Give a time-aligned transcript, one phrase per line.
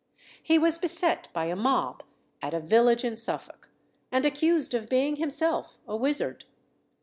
[0.41, 2.01] He was beset by a mob
[2.41, 3.69] at a village in Suffolk,
[4.11, 6.45] and accused of being himself a wizard.